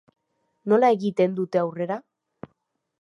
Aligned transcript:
Nola 0.73 0.89
egin 0.95 1.35
dute 1.41 1.61
aurrera? 1.65 1.99